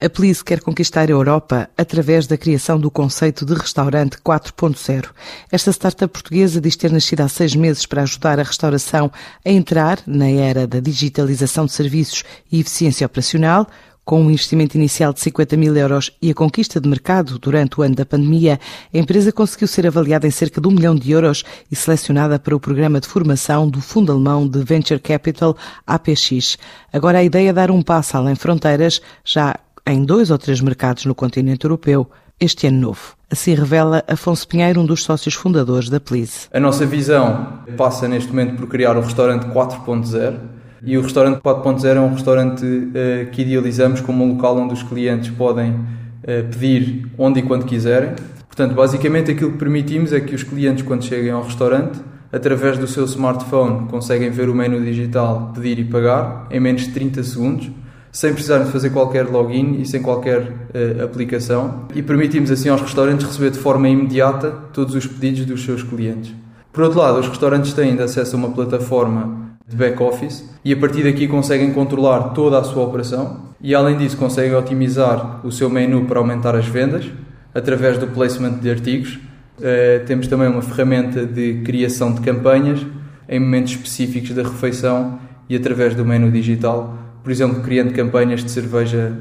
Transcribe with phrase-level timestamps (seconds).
[0.00, 5.06] A Please quer conquistar a Europa através da criação do conceito de restaurante 4.0.
[5.50, 9.10] Esta startup portuguesa diz ter nascido há seis meses para ajudar a restauração
[9.44, 13.66] a entrar na era da digitalização de serviços e eficiência operacional.
[14.04, 17.82] Com um investimento inicial de 50 mil euros e a conquista de mercado durante o
[17.82, 18.58] ano da pandemia,
[18.94, 22.54] a empresa conseguiu ser avaliada em cerca de um milhão de euros e selecionada para
[22.54, 26.56] o programa de formação do Fundo Alemão de Venture Capital APX.
[26.92, 29.58] Agora a ideia é dar um passo além fronteiras, já
[29.88, 32.06] em dois ou três mercados no continente europeu
[32.38, 33.16] este ano novo.
[33.30, 36.46] Assim revela Afonso Pinheiro, um dos sócios fundadores da Please.
[36.52, 40.36] A nossa visão passa neste momento por criar o restaurante 4.0
[40.82, 44.82] e o restaurante 4.0 é um restaurante uh, que idealizamos como um local onde os
[44.82, 48.10] clientes podem uh, pedir onde e quando quiserem.
[48.46, 51.98] Portanto, basicamente aquilo que permitimos é que os clientes, quando cheguem ao restaurante,
[52.30, 56.90] através do seu smartphone, conseguem ver o menu digital, pedir e pagar em menos de
[56.90, 57.70] 30 segundos
[58.10, 62.80] sem precisar de fazer qualquer login e sem qualquer uh, aplicação e permitimos assim aos
[62.80, 66.32] restaurantes receber de forma imediata todos os pedidos dos seus clientes.
[66.72, 71.02] Por outro lado, os restaurantes têm acesso a uma plataforma de back-office e a partir
[71.02, 76.04] daqui conseguem controlar toda a sua operação e além disso conseguem otimizar o seu menu
[76.06, 77.06] para aumentar as vendas
[77.54, 79.18] através do placement de artigos.
[79.58, 82.86] Uh, temos também uma ferramenta de criação de campanhas
[83.28, 86.96] em momentos específicos da refeição e através do menu digital
[87.28, 89.12] por exemplo, criando campanhas de cerveja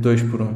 [0.00, 0.44] 2 eh, por 1.
[0.44, 0.54] Um.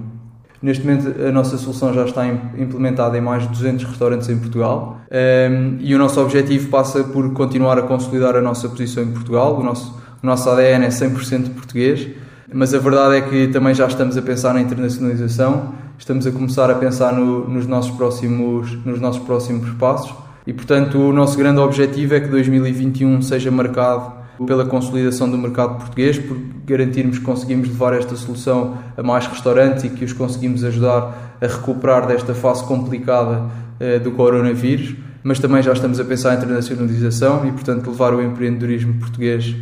[0.63, 5.03] Neste momento, a nossa solução já está implementada em mais de 200 restaurantes em Portugal
[5.11, 9.61] ehm, e o nosso objetivo passa por continuar a consolidar a nossa posição em Portugal.
[9.61, 12.09] O nosso, o nosso ADN é 100% português,
[12.51, 16.71] mas a verdade é que também já estamos a pensar na internacionalização, estamos a começar
[16.71, 20.15] a pensar no, nos, nossos próximos, nos nossos próximos passos
[20.47, 25.77] e, portanto, o nosso grande objetivo é que 2021 seja marcado pela consolidação do mercado
[25.77, 30.65] português, por garantirmos que conseguimos levar esta solução a mais restaurantes e que os conseguimos
[30.65, 36.35] ajudar a recuperar desta fase complicada eh, do coronavírus, mas também já estamos a pensar
[36.35, 39.55] em internacionalização e, portanto, levar o empreendedorismo português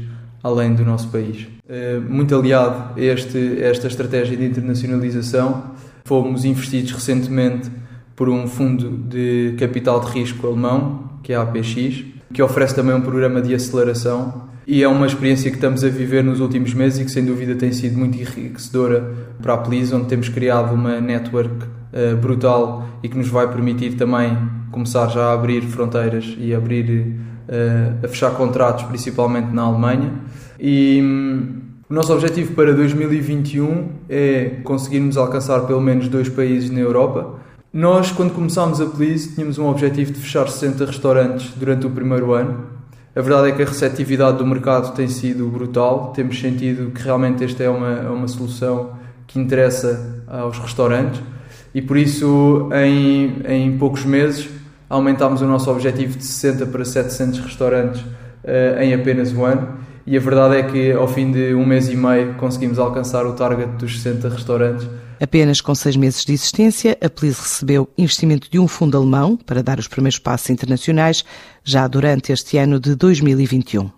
[0.42, 1.46] além do nosso país.
[1.68, 5.72] Eh, muito aliado a, este, a esta estratégia de internacionalização,
[6.04, 7.70] fomos investidos recentemente
[8.16, 12.94] por um fundo de capital de risco alemão, que é a APX, que oferece também
[12.94, 17.00] um programa de aceleração e é uma experiência que estamos a viver nos últimos meses
[17.00, 21.00] e que sem dúvida tem sido muito enriquecedora para a Please, onde temos criado uma
[21.00, 24.36] network uh, brutal e que nos vai permitir também
[24.70, 27.16] começar já a abrir fronteiras e abrir
[27.48, 30.12] uh, a fechar contratos, principalmente na Alemanha.
[30.60, 36.80] E um, o nosso objetivo para 2021 é conseguirmos alcançar pelo menos dois países na
[36.80, 37.40] Europa.
[37.72, 42.32] Nós, quando começámos a Please, tínhamos um objetivo de fechar 60 restaurantes durante o primeiro
[42.32, 42.81] ano
[43.14, 46.12] a verdade é que a receptividade do mercado tem sido brutal.
[46.14, 48.92] Temos sentido que realmente esta é uma, é uma solução
[49.26, 51.20] que interessa aos restaurantes
[51.74, 54.48] e por isso, em, em poucos meses,
[54.88, 59.80] aumentámos o nosso objetivo de 60 para 700 restaurantes uh, em apenas um ano.
[60.06, 63.32] E a verdade é que, ao fim de um mês e meio, conseguimos alcançar o
[63.32, 64.86] target dos 60 restaurantes
[65.22, 69.62] Apenas com seis meses de existência, a Please recebeu investimento de um fundo alemão para
[69.62, 71.24] dar os primeiros passos internacionais
[71.62, 73.88] já durante este ano de 2021.